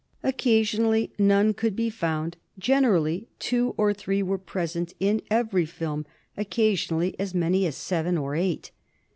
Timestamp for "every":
5.29-5.67